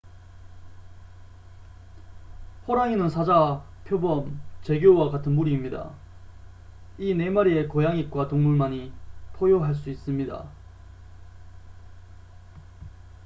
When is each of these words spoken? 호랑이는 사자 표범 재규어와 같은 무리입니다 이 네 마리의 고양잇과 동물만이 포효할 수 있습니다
호랑이는 2.67 3.07
사자 3.11 3.63
표범 3.85 4.41
재규어와 4.63 5.11
같은 5.11 5.33
무리입니다 5.35 5.91
이 6.97 7.13
네 7.13 7.29
마리의 7.29 7.67
고양잇과 7.67 8.27
동물만이 8.27 8.91
포효할 9.37 9.75
수 9.75 9.91
있습니다 9.91 10.49